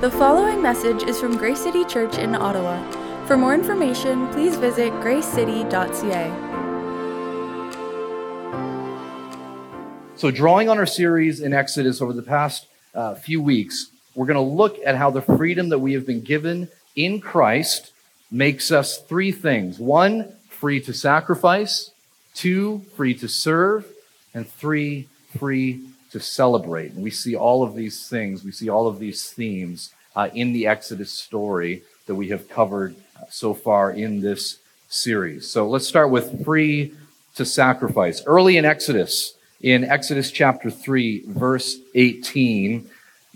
[0.00, 2.80] The following message is from Grace City Church in Ottawa.
[3.26, 6.32] For more information, please visit gracecity.ca.
[10.16, 14.36] So, drawing on our series in Exodus over the past uh, few weeks, we're going
[14.36, 17.92] to look at how the freedom that we have been given in Christ
[18.30, 21.90] makes us three things one, free to sacrifice,
[22.32, 23.86] two, free to serve,
[24.32, 26.92] and three, free to celebrate.
[26.92, 30.52] And we see all of these things, we see all of these themes uh, in
[30.52, 32.96] the Exodus story that we have covered
[33.28, 35.48] so far in this series.
[35.48, 36.94] So let's start with free
[37.36, 38.24] to sacrifice.
[38.26, 42.88] Early in Exodus, in Exodus chapter 3, verse 18,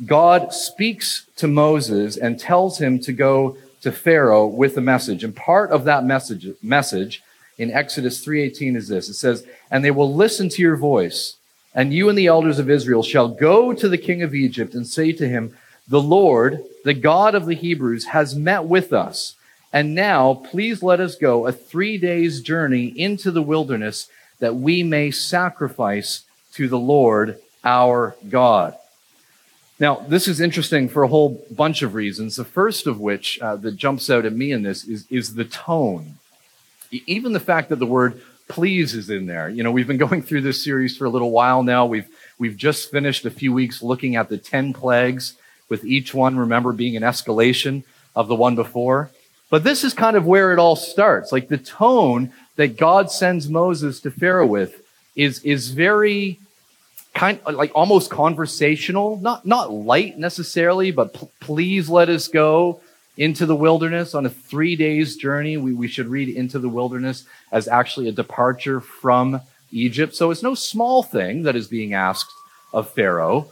[0.07, 5.23] God speaks to Moses and tells him to go to Pharaoh with a message.
[5.23, 7.23] And part of that message, message
[7.59, 9.09] in Exodus 3:18 is this.
[9.09, 11.37] It says, "And they will listen to your voice,
[11.75, 14.87] and you and the elders of Israel shall go to the king of Egypt and
[14.87, 15.57] say to him,
[15.89, 19.35] The Lord, the God of the Hebrews, has met with us.
[19.73, 24.09] And now please let us go a three days journey into the wilderness
[24.39, 28.77] that we may sacrifice to the Lord our God.
[29.81, 32.37] Now, this is interesting for a whole bunch of reasons.
[32.37, 35.45] The first of which uh, that jumps out at me in this is, is the
[35.45, 36.19] tone.
[37.07, 39.49] Even the fact that the word please is in there.
[39.49, 41.87] You know, we've been going through this series for a little while now.
[41.87, 45.35] We've we've just finished a few weeks looking at the 10 plagues
[45.69, 47.85] with each one remember being an escalation
[48.15, 49.11] of the one before.
[49.51, 51.33] But this is kind of where it all starts.
[51.33, 54.83] Like the tone that God sends Moses to Pharaoh with
[55.17, 56.39] is is very
[57.15, 62.81] kind like almost conversational, not not light necessarily, but please let us go
[63.17, 65.57] into the wilderness on a three days journey.
[65.57, 69.41] We, we should read into the wilderness as actually a departure from
[69.71, 70.15] Egypt.
[70.15, 72.33] So it's no small thing that is being asked
[72.73, 73.51] of Pharaoh.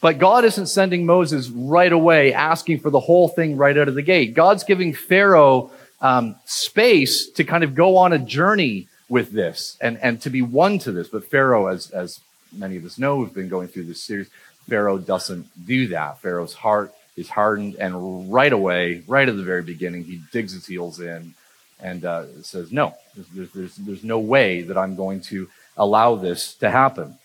[0.00, 3.94] But God isn't sending Moses right away asking for the whole thing right out of
[3.94, 4.34] the gate.
[4.34, 9.98] God's giving Pharaoh um, space to kind of go on a journey with this and,
[9.98, 11.08] and to be one to this.
[11.08, 12.20] But Pharaoh, as, as
[12.52, 14.28] many of us know who've been going through this series,
[14.68, 16.20] Pharaoh doesn't do that.
[16.20, 20.66] Pharaoh's heart is hardened, and right away, right at the very beginning, he digs his
[20.66, 21.34] heels in
[21.80, 22.94] and uh, says, No,
[23.34, 27.18] there's, there's, there's no way that I'm going to allow this to happen.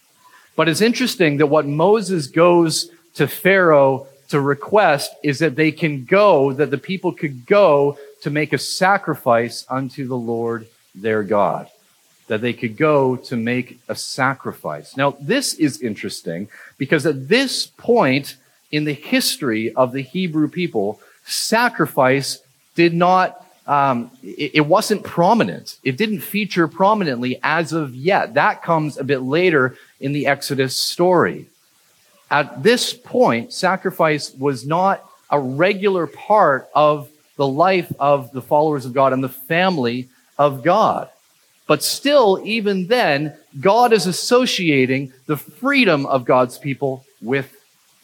[0.56, 6.06] But it's interesting that what Moses goes to Pharaoh to request is that they can
[6.06, 11.70] go, that the people could go to make a sacrifice unto the Lord their God.
[12.28, 14.96] That they could go to make a sacrifice.
[14.96, 16.48] Now, this is interesting
[16.78, 18.38] because at this point,
[18.72, 22.40] in the history of the Hebrew people, sacrifice
[22.76, 25.78] did not, um, it, it wasn't prominent.
[25.84, 28.36] It didn't feature prominently as of yet.
[28.36, 31.48] That comes a bit later in the Exodus story.
[32.30, 38.86] At this point, sacrifice was not a regular part of the life of the followers
[38.86, 40.08] of God and the family
[40.38, 41.10] of God.
[41.68, 47.56] But still, even then, God is associating the freedom of God's people with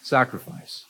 [0.07, 0.85] sacrifice.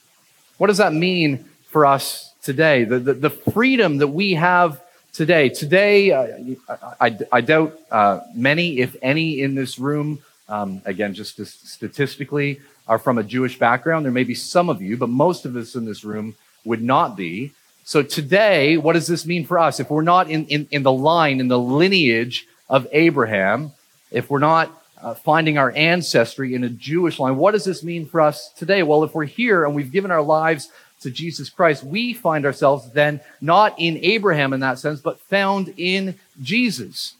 [0.58, 2.84] What does that mean for us today?
[2.84, 4.80] The, the, the freedom that we have
[5.12, 5.48] today.
[5.48, 11.14] Today, uh, I, I, I, doubt uh, many, if any, in this room, um, again,
[11.14, 14.04] just statistically, are from a Jewish background.
[14.04, 17.16] There may be some of you, but most of us in this room would not
[17.16, 17.52] be.
[17.84, 19.80] So today, what does this mean for us?
[19.80, 23.72] If we're not in, in, in the line, in the lineage of Abraham,
[24.10, 24.70] if we're not
[25.02, 27.36] uh, finding our ancestry in a Jewish line.
[27.36, 28.82] What does this mean for us today?
[28.82, 30.70] Well, if we're here and we've given our lives
[31.00, 35.72] to Jesus Christ, we find ourselves then not in Abraham in that sense, but found
[35.76, 37.14] in Jesus.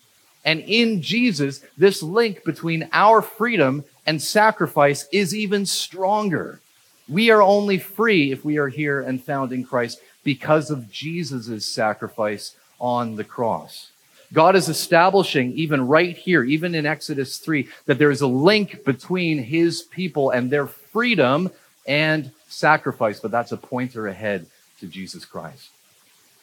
[0.45, 6.61] And in Jesus, this link between our freedom and sacrifice is even stronger.
[7.09, 11.67] We are only free if we are here and found in Christ because of Jesus'
[11.67, 13.91] sacrifice on the cross.
[14.33, 18.85] God is establishing, even right here, even in Exodus 3, that there is a link
[18.85, 21.51] between his people and their freedom
[21.87, 24.47] and sacrifice, but that's a pointer ahead
[24.81, 25.71] to Jesus Christ.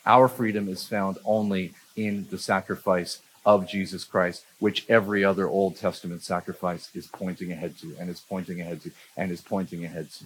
[0.06, 5.78] Our freedom is found only in the sacrifice of Jesus Christ, which every other Old
[5.78, 10.10] Testament sacrifice is pointing ahead to, and is pointing ahead to, and is pointing ahead
[10.12, 10.26] to.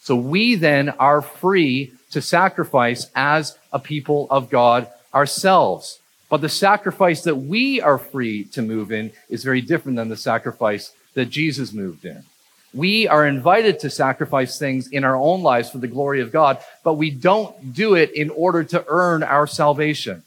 [0.00, 6.00] So we then are free to sacrifice as a people of God ourselves.
[6.28, 10.16] But the sacrifice that we are free to move in is very different than the
[10.16, 12.24] sacrifice that Jesus moved in.
[12.72, 16.58] We are invited to sacrifice things in our own lives for the glory of God,
[16.82, 20.24] but we don't do it in order to earn our salvation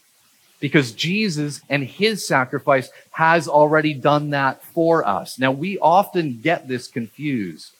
[0.59, 5.37] because Jesus and his sacrifice has already done that for us.
[5.37, 7.73] Now, we often get this confused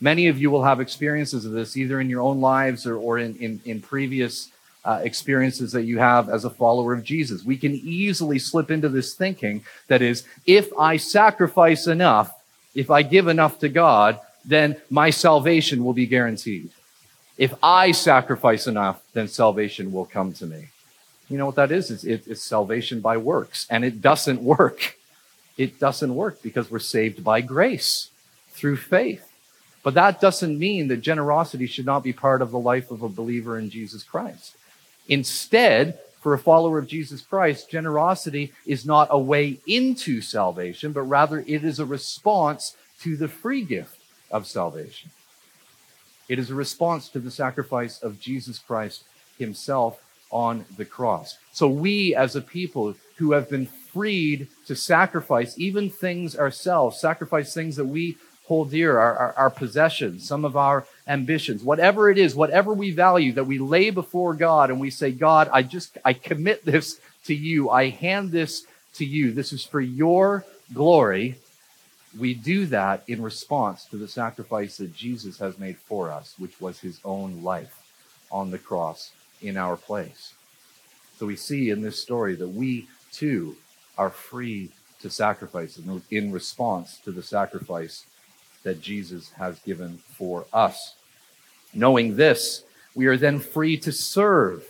[0.00, 3.18] Many of you will have experiences of this either in your own lives or, or
[3.18, 4.50] in, in, in previous
[4.84, 7.44] uh, experiences that you have as a follower of Jesus.
[7.44, 12.34] We can easily slip into this thinking that is, if I sacrifice enough,
[12.74, 16.70] if I give enough to God, then my salvation will be guaranteed.
[17.36, 20.68] If I sacrifice enough, then salvation will come to me.
[21.28, 21.90] You know what that is?
[21.90, 24.96] It's, it's salvation by works, and it doesn't work.
[25.56, 28.10] It doesn't work because we're saved by grace
[28.50, 29.24] through faith.
[29.82, 33.08] But that doesn't mean that generosity should not be part of the life of a
[33.08, 34.56] believer in Jesus Christ.
[35.08, 41.02] Instead, for a follower of Jesus Christ, generosity is not a way into salvation, but
[41.02, 43.98] rather it is a response to the free gift
[44.30, 45.10] of salvation.
[46.28, 49.04] It is a response to the sacrifice of Jesus Christ
[49.38, 50.00] himself
[50.30, 51.38] on the cross.
[51.52, 57.54] So we as a people who have been freed to sacrifice even things ourselves, sacrifice
[57.54, 58.16] things that we
[58.46, 62.90] hold dear, our, our, our, possessions, some of our ambitions, whatever it is, whatever we
[62.90, 67.00] value that we lay before God and we say, God, I just, I commit this
[67.24, 67.70] to you.
[67.70, 69.32] I hand this to you.
[69.32, 71.36] This is for your glory.
[72.18, 76.60] We do that in response to the sacrifice that Jesus has made for us, which
[76.60, 77.82] was his own life
[78.30, 80.34] on the cross in our place.
[81.18, 83.56] So we see in this story that we too
[83.96, 84.70] are free
[85.00, 85.80] to sacrifice
[86.10, 88.04] in response to the sacrifice
[88.62, 90.94] that Jesus has given for us.
[91.74, 94.64] Knowing this, we are then free to serve.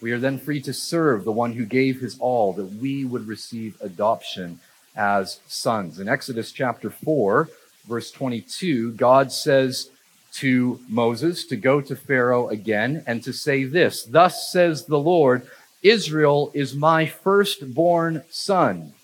[0.00, 3.26] We are then free to serve the one who gave his all that we would
[3.26, 4.60] receive adoption
[4.96, 5.98] as sons.
[5.98, 7.48] In Exodus chapter 4,
[7.86, 9.90] verse 22, God says
[10.34, 15.46] to Moses to go to Pharaoh again and to say this Thus says the Lord,
[15.82, 18.94] Israel is my firstborn son.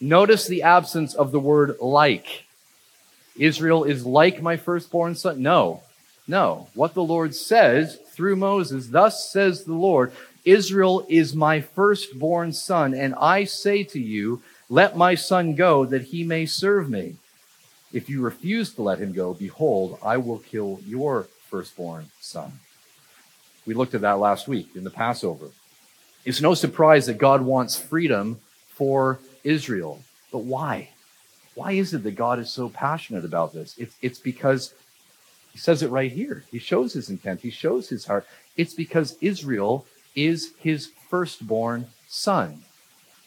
[0.00, 2.44] Notice the absence of the word like.
[3.36, 5.42] Israel is like my firstborn son?
[5.42, 5.82] No,
[6.30, 6.68] no.
[6.74, 10.12] What the Lord says through Moses, thus says the Lord,
[10.44, 16.04] Israel is my firstborn son, and I say to you, let my son go that
[16.04, 17.16] he may serve me.
[17.92, 22.60] If you refuse to let him go, behold, I will kill your firstborn son.
[23.66, 25.48] We looked at that last week in the Passover.
[26.24, 30.02] It's no surprise that God wants freedom for Israel.
[30.30, 30.90] But why?
[31.54, 33.76] Why is it that God is so passionate about this?
[33.76, 34.72] It's, it's because
[35.52, 36.44] he says it right here.
[36.50, 38.26] He shows his intent, he shows his heart.
[38.56, 42.62] It's because Israel is his firstborn son.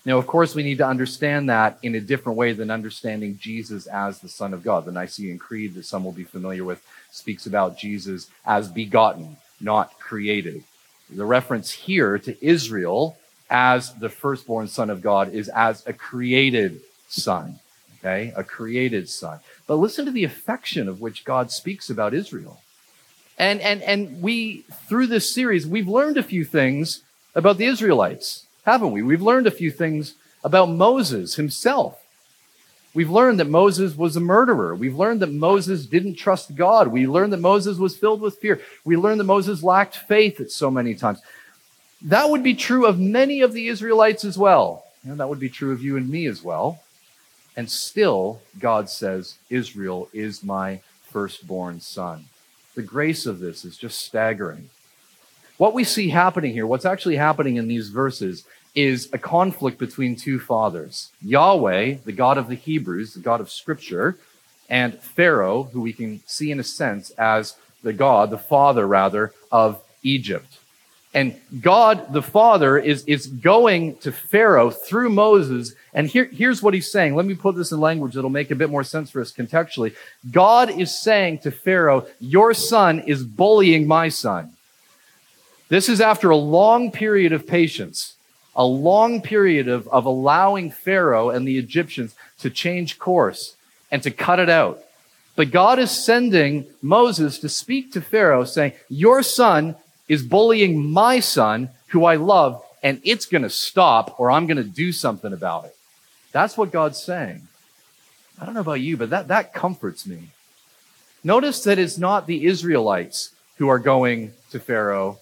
[0.06, 3.88] Now, of course, we need to understand that in a different way than understanding Jesus
[3.88, 4.84] as the Son of God.
[4.84, 9.98] The Nicene Creed, that some will be familiar with, speaks about Jesus as begotten, not
[10.00, 10.66] created.
[11.10, 13.18] The reference here to Israel
[13.50, 17.60] as the firstborn Son of God is as a created son
[18.04, 18.34] okay?
[18.36, 19.40] A created son.
[19.68, 22.62] But listen to the affection of which God speaks about Israel.
[23.38, 27.02] And, and, and we, through this series, we've learned a few things
[27.34, 29.02] about the Israelites, haven't we?
[29.02, 32.00] We've learned a few things about Moses himself.
[32.94, 34.76] We've learned that Moses was a murderer.
[34.76, 36.90] We've learned that Moses didn't trust God.
[36.90, 38.62] We learned that Moses was filled with fear.
[38.86, 41.20] We learned that Moses lacked faith at so many times.
[42.04, 44.86] That would be true of many of the Israelites as well.
[45.04, 46.84] And that would be true of you and me as well.
[47.56, 52.26] And still, God says, Israel is my firstborn son.
[52.76, 54.70] The grace of this is just staggering.
[55.58, 60.16] What we see happening here, what's actually happening in these verses, is a conflict between
[60.16, 64.18] two fathers Yahweh, the God of the Hebrews, the God of Scripture,
[64.68, 69.34] and Pharaoh, who we can see in a sense as the God, the father rather,
[69.52, 70.58] of Egypt.
[71.14, 75.76] And God the Father is, is going to Pharaoh through Moses.
[75.94, 77.16] And here, here's what he's saying.
[77.16, 79.96] Let me put this in language that'll make a bit more sense for us contextually.
[80.32, 84.54] God is saying to Pharaoh, Your son is bullying my son.
[85.70, 88.16] This is after a long period of patience,
[88.56, 93.56] a long period of, of allowing Pharaoh and the Egyptians to change course
[93.92, 94.84] and to cut it out.
[95.36, 99.76] But God is sending Moses to speak to Pharaoh saying, Your son
[100.14, 104.58] is bullying my son, who I love, and it's going to stop or I'm going
[104.58, 105.76] to do something about it.
[106.32, 107.48] That's what God's saying.
[108.40, 110.30] I don't know about you, but that, that comforts me.
[111.24, 115.20] Notice that it's not the Israelites who are going to Pharaoh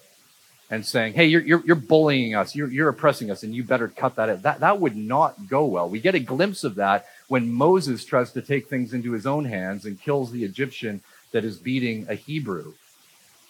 [0.70, 3.88] and saying, hey, you're, you're, you're bullying us, you're, you're oppressing us, and you better
[3.88, 4.42] cut that out.
[4.42, 5.88] That, that would not go well.
[5.88, 9.44] We get a glimpse of that when Moses tries to take things into his own
[9.44, 12.72] hands and kills the Egyptian that is beating a Hebrew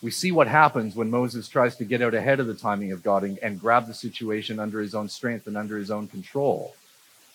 [0.03, 3.03] we see what happens when Moses tries to get out ahead of the timing of
[3.03, 6.75] God and, and, grab the situation under his own strength and under his own control.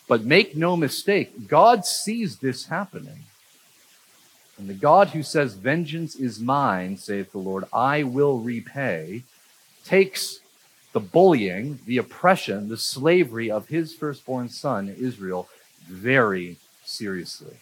[0.06, 3.24] But make no mistake, God sees this happening.
[4.58, 9.22] And the God who says, Vengeance is mine, saith the Lord, I will repay,
[9.84, 10.40] takes
[10.92, 15.48] the bullying, the oppression, the slavery of his firstborn son, Israel,
[15.86, 17.56] very seriously.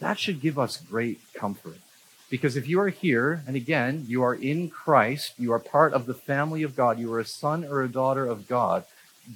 [0.00, 1.78] That should give us great comfort.
[2.28, 6.06] Because if you are here, and again, you are in Christ, you are part of
[6.06, 8.84] the family of God, you are a son or a daughter of God,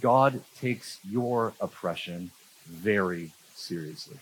[0.00, 2.30] God takes your oppression
[2.66, 4.18] very seriously.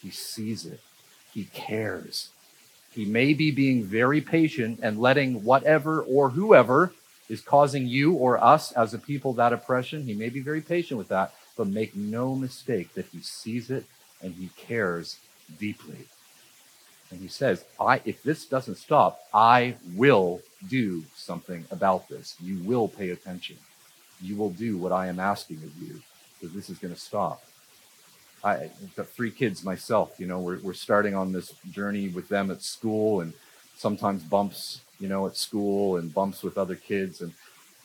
[0.00, 0.80] He sees it,
[1.32, 2.30] He cares.
[2.92, 6.92] He may be being very patient and letting whatever or whoever
[7.28, 10.04] is causing you or us as a people that oppression.
[10.06, 13.86] He may be very patient with that, but make no mistake that He sees it
[14.20, 15.18] and He cares
[15.58, 16.06] deeply.
[17.12, 22.36] And he says, I, if this doesn't stop, I will do something about this.
[22.40, 23.58] You will pay attention.
[24.22, 26.00] You will do what I am asking of you,
[26.40, 27.42] because this is going to stop.
[28.42, 30.18] I, have got three kids myself.
[30.18, 33.34] You know, we're, we're starting on this journey with them at school and
[33.76, 37.20] sometimes bumps, you know, at school and bumps with other kids.
[37.20, 37.34] And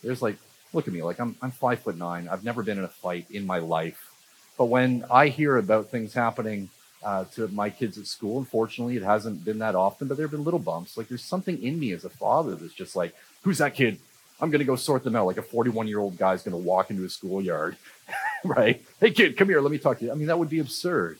[0.02, 0.38] there's like,
[0.72, 2.28] look at me, like I'm, I'm five foot nine.
[2.28, 4.10] I've never been in a fight in my life.
[4.56, 6.70] But when I hear about things happening
[7.02, 8.38] uh, to my kids at school.
[8.38, 10.96] Unfortunately, it hasn't been that often, but there have been little bumps.
[10.96, 13.98] Like there's something in me as a father that's just like, who's that kid?
[14.40, 15.26] I'm going to go sort them out.
[15.26, 17.76] Like a 41 year old guy's going to walk into a schoolyard,
[18.44, 18.84] right?
[19.00, 19.60] Hey, kid, come here.
[19.60, 20.12] Let me talk to you.
[20.12, 21.18] I mean, that would be absurd.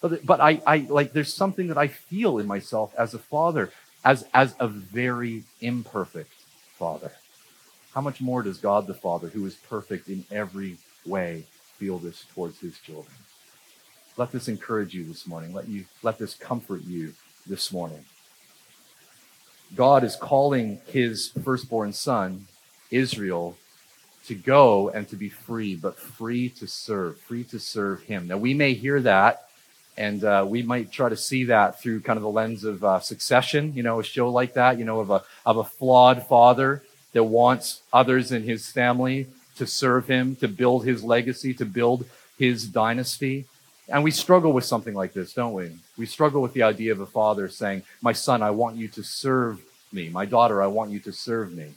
[0.00, 3.70] But, but I, I like, there's something that I feel in myself as a father,
[4.04, 6.32] as, as a very imperfect
[6.78, 7.10] father.
[7.94, 11.44] How much more does God the Father, who is perfect in every way,
[11.78, 13.12] feel this towards his children?
[14.18, 15.54] Let this encourage you this morning.
[15.54, 17.14] Let you let this comfort you
[17.46, 18.04] this morning.
[19.76, 22.48] God is calling his firstborn son,
[22.90, 23.56] Israel,
[24.26, 28.26] to go and to be free, but free to serve, free to serve him.
[28.26, 29.48] Now, we may hear that,
[29.96, 32.98] and uh, we might try to see that through kind of the lens of uh,
[32.98, 36.82] succession, you know, a show like that, you know, of a, of a flawed father
[37.12, 42.04] that wants others in his family to serve him, to build his legacy, to build
[42.36, 43.46] his dynasty.
[43.88, 45.70] And we struggle with something like this, don't we?
[45.96, 49.02] We struggle with the idea of a father saying, My son, I want you to
[49.02, 50.10] serve me.
[50.10, 51.72] My daughter, I want you to serve me.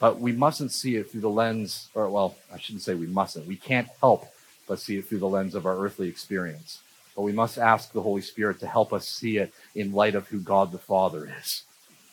[0.00, 3.46] But we mustn't see it through the lens, or well, I shouldn't say we mustn't.
[3.46, 4.26] We can't help
[4.66, 6.80] but see it through the lens of our earthly experience.
[7.14, 10.28] But we must ask the Holy Spirit to help us see it in light of
[10.28, 11.62] who God the Father is.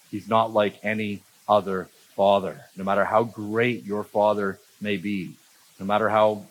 [0.10, 5.36] He's not like any other father, no matter how great your father may be,
[5.80, 6.46] no matter how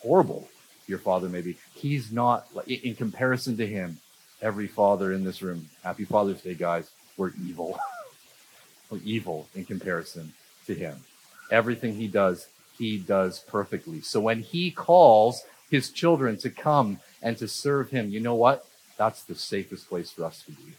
[0.00, 0.48] horrible
[0.86, 1.56] your father maybe.
[1.74, 3.98] He's not, in comparison to him,
[4.40, 7.78] every father in this room, happy Father's Day, guys, we're evil.
[8.90, 10.32] we're evil in comparison
[10.66, 10.96] to him.
[11.50, 14.00] Everything he does, he does perfectly.
[14.00, 18.66] So when he calls his children to come and to serve him, you know what?
[18.96, 20.74] That's the safest place for us to be.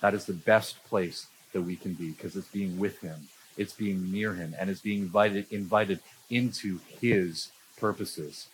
[0.00, 3.72] That is the best place that we can be because it's being with him, it's
[3.72, 8.48] being near him, and it's being invited invited into his purposes.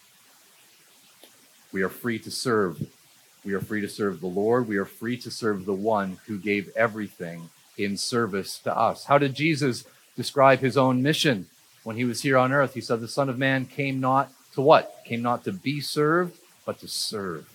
[1.76, 2.88] We are free to serve.
[3.45, 4.66] We are free to serve the Lord.
[4.66, 9.04] We are free to serve the one who gave everything in service to us.
[9.04, 9.85] How did Jesus
[10.16, 11.49] describe his own mission
[11.85, 12.73] when he was here on earth?
[12.73, 15.02] He said, The Son of Man came not to what?
[15.04, 17.47] Came not to be served, but to serve.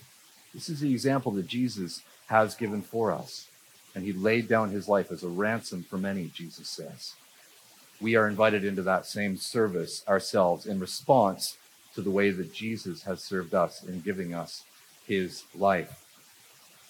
[0.54, 3.48] This is the example that Jesus has given for us.
[3.96, 7.14] And he laid down his life as a ransom for many, Jesus says.
[8.00, 11.56] We are invited into that same service ourselves in response
[11.94, 14.64] to the way that Jesus has served us in giving us
[15.06, 16.04] his life.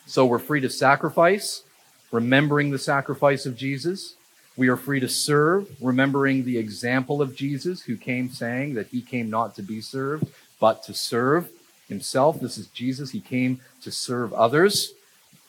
[0.06, 1.62] So we're free to sacrifice,
[2.10, 4.16] remembering the sacrifice of Jesus.
[4.56, 9.00] We are free to serve, remembering the example of Jesus, who came saying that he
[9.00, 10.26] came not to be served,
[10.60, 11.48] but to serve
[11.88, 12.40] himself.
[12.40, 13.10] This is Jesus.
[13.10, 14.92] He came to serve others.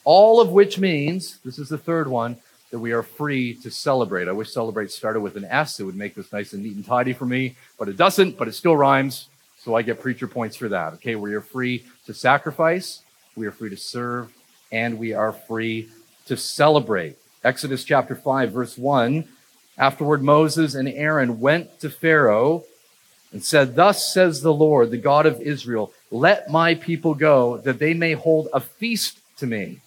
[0.06, 2.38] All of which means, this is the third one,
[2.72, 4.28] that we are free to celebrate.
[4.28, 5.80] I wish celebrate started with an S.
[5.80, 8.48] It would make this nice and neat and tidy for me, but it doesn't, but
[8.48, 9.30] it still rhymes.
[9.64, 10.94] So I get preacher points for that.
[10.96, 13.02] Okay, we are free to sacrifice,
[13.36, 14.34] we are free to serve,
[14.74, 15.88] and we are free
[16.26, 17.18] to celebrate.
[17.46, 19.26] Exodus chapter 5, verse 1.
[19.78, 22.66] Afterward, Moses and Aaron went to Pharaoh
[23.32, 27.80] and said, Thus says the Lord, the God of Israel, let my people go, that
[27.80, 29.80] they may hold a feast to me,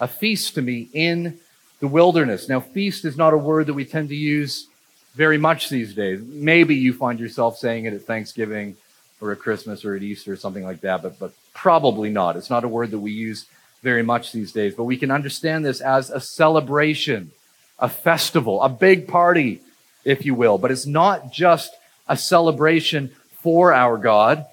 [0.00, 1.38] a feast to me in
[1.78, 2.48] the wilderness.
[2.48, 4.66] Now, feast is not a word that we tend to use
[5.14, 6.20] very much these days.
[6.20, 8.76] Maybe you find yourself saying it at Thanksgiving
[9.24, 12.36] or at Christmas or at Easter or something like that, but, but probably not.
[12.36, 13.46] It's not a word that we use
[13.82, 17.32] very much these days, but we can understand this as a celebration,
[17.78, 19.60] a festival, a big party,
[20.04, 20.58] if you will.
[20.58, 21.74] But it's not just
[22.06, 24.46] a celebration for our God.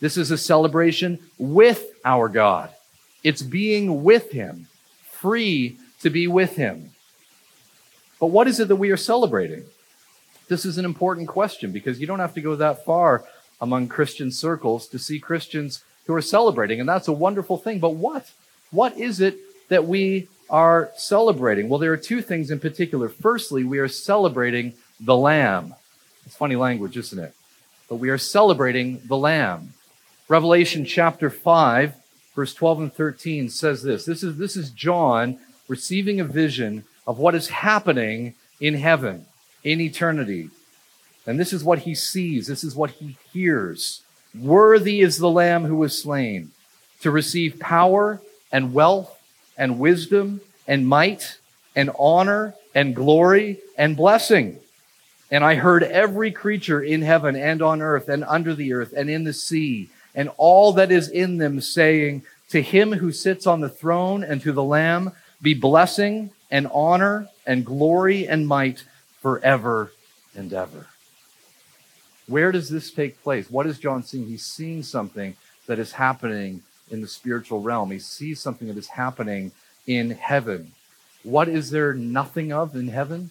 [0.00, 2.70] This is a celebration with our God.
[3.22, 4.68] It's being with him,
[5.10, 6.90] free to be with him.
[8.18, 9.64] But what is it that we are celebrating?
[10.48, 13.24] This is an important question because you don't have to go that far
[13.60, 17.78] among Christian circles to see Christians who are celebrating, and that's a wonderful thing.
[17.78, 18.30] But what?
[18.70, 19.38] What is it
[19.68, 21.68] that we are celebrating?
[21.68, 23.08] Well, there are two things in particular.
[23.08, 25.74] Firstly, we are celebrating the Lamb.
[26.26, 27.34] It's funny language, isn't it?
[27.88, 29.74] But we are celebrating the Lamb.
[30.28, 31.94] Revelation chapter 5,
[32.34, 34.04] verse 12 and 13 says this.
[34.04, 35.38] This is, this is John
[35.68, 39.26] receiving a vision of what is happening in heaven,
[39.64, 40.50] in eternity.
[41.26, 44.02] And this is what he sees, this is what he hears.
[44.34, 46.52] Worthy is the Lamb who was slain
[47.00, 48.20] to receive power
[48.52, 49.18] and wealth
[49.56, 51.38] and wisdom and might
[51.74, 54.58] and honor and glory and blessing.
[55.30, 59.08] And I heard every creature in heaven and on earth and under the earth and
[59.08, 63.60] in the sea and all that is in them saying, To him who sits on
[63.60, 68.84] the throne and to the Lamb be blessing and honor and glory and might
[69.20, 69.92] forever
[70.34, 70.86] and ever.
[72.30, 73.50] Where does this take place?
[73.50, 74.28] What is John seeing?
[74.28, 75.34] He's seeing something
[75.66, 77.90] that is happening in the spiritual realm.
[77.90, 79.50] He sees something that is happening
[79.88, 80.70] in heaven.
[81.24, 83.30] What is there nothing of in heaven?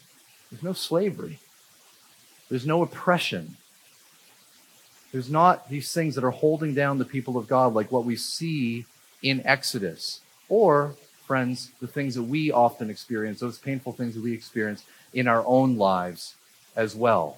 [0.51, 1.39] There's no slavery.
[2.49, 3.55] There's no oppression.
[5.13, 8.17] There's not these things that are holding down the people of God like what we
[8.17, 8.85] see
[9.23, 14.33] in Exodus or friends, the things that we often experience, those painful things that we
[14.33, 16.35] experience in our own lives
[16.75, 17.37] as well.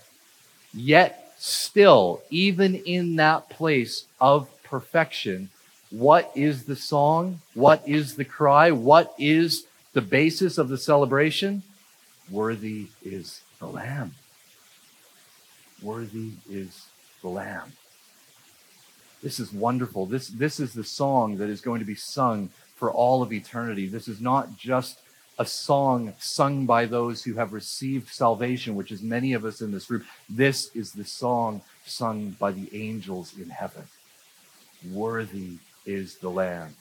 [0.73, 5.49] Yet, still, even in that place of perfection,
[5.89, 7.41] what is the song?
[7.55, 8.69] What is the cry?
[8.69, 11.63] What is the basis of the celebration?
[12.29, 14.13] Worthy is the Lamb.
[15.81, 16.85] Worthy is
[17.23, 17.73] the Lamb.
[19.23, 20.05] This is wonderful.
[20.05, 23.87] This, this is the song that is going to be sung for all of eternity.
[23.87, 24.99] This is not just
[25.39, 29.71] a song sung by those who have received salvation, which is many of us in
[29.71, 30.05] this room.
[30.29, 33.83] This is the song sung by the angels in heaven.
[34.91, 36.75] Worthy is the Lamb.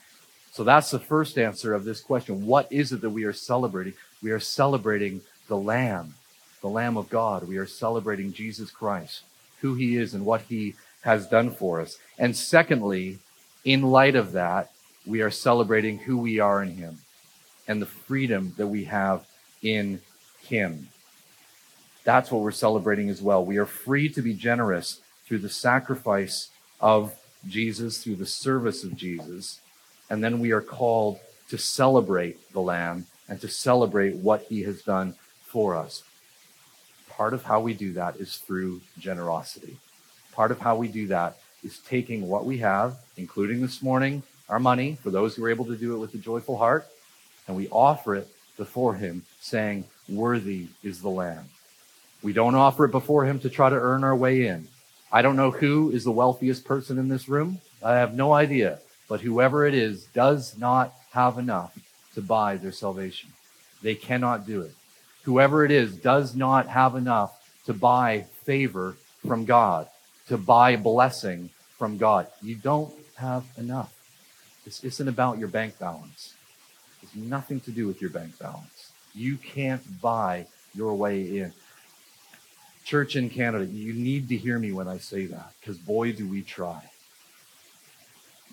[0.51, 2.45] So that's the first answer of this question.
[2.45, 3.93] What is it that we are celebrating?
[4.21, 6.13] We are celebrating the Lamb,
[6.61, 7.47] the Lamb of God.
[7.47, 9.23] We are celebrating Jesus Christ,
[9.61, 11.97] who he is and what he has done for us.
[12.19, 13.19] And secondly,
[13.63, 14.71] in light of that,
[15.05, 16.99] we are celebrating who we are in Him
[17.71, 19.25] and the freedom that we have
[19.63, 20.01] in
[20.41, 20.89] Him.
[22.03, 23.45] That's what we're celebrating as well.
[23.45, 26.49] We are free to be generous through the sacrifice
[26.81, 27.15] of
[27.47, 29.61] Jesus, through the service of Jesus.
[30.09, 34.81] And then we are called to celebrate the Lamb and to celebrate what He has
[34.81, 36.03] done for us.
[37.09, 39.77] Part of how we do that is through generosity.
[40.33, 44.59] Part of how we do that is taking what we have, including this morning, our
[44.59, 46.85] money for those who are able to do it with a joyful heart,
[47.51, 51.43] and we offer it before Him, saying, Worthy is the Lamb.
[52.23, 54.69] We don't offer it before Him to try to earn our way in.
[55.11, 57.59] I don't know who is the wealthiest person in this room.
[57.83, 58.79] I have no idea.
[59.09, 61.77] But whoever it is does not have enough
[62.15, 63.29] to buy their salvation.
[63.81, 64.71] They cannot do it.
[65.23, 68.95] Whoever it is does not have enough to buy favor
[69.27, 69.89] from God,
[70.29, 72.27] to buy blessing from God.
[72.41, 73.93] You don't have enough.
[74.63, 76.33] This isn't about your bank balance.
[77.01, 78.91] It's nothing to do with your bank balance.
[79.13, 81.53] You can't buy your way in.
[82.83, 86.27] Church in Canada, you need to hear me when I say that, because boy, do
[86.27, 86.81] we try.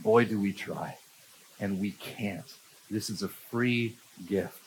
[0.03, 0.97] Boy, do we try.
[1.61, 2.53] And we can't.
[2.91, 4.63] This is a free gift.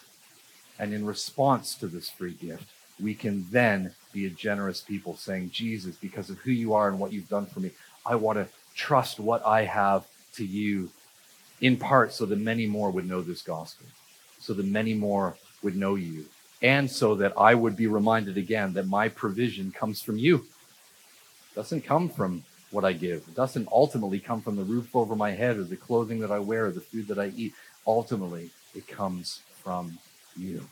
[0.80, 2.67] And in response to this free gift,
[3.00, 7.00] we can then be a generous people saying, Jesus, because of who you are and
[7.00, 7.72] what you've done for me,
[8.06, 10.89] I want to trust what I have to you
[11.62, 13.86] in part so that many more would know this gospel,
[14.39, 16.26] so that many more would know you,
[16.62, 20.38] and so that I would be reminded again that my provision comes from you.
[20.38, 23.28] It doesn't come from what I give.
[23.28, 26.39] It doesn't ultimately come from the roof over my head or the clothing that I
[26.39, 27.54] wear or the food that I eat.
[27.86, 29.97] Ultimately, it comes from
[30.38, 30.65] you.